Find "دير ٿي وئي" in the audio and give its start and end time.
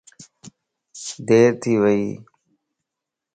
1.27-2.01